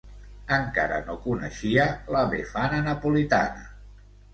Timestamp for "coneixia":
1.27-1.87